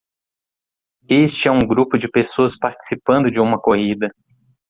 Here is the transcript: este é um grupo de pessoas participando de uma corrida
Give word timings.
este 1.11 1.47
é 1.47 1.51
um 1.51 1.59
grupo 1.59 1.95
de 1.95 2.09
pessoas 2.09 2.57
participando 2.57 3.29
de 3.29 3.39
uma 3.39 3.59
corrida 3.61 4.09